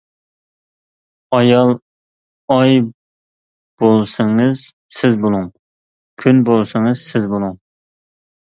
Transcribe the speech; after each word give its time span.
ئايال: 1.39 1.73
ئاي 2.55 2.73
بولسىڭىز 2.87 4.65
سىز 5.03 5.21
بۇلۇڭ، 5.27 5.47
كۈن 6.25 6.43
بولسىڭىز 6.51 7.07
سىز 7.15 7.33
بۇلۇڭ. 7.37 7.57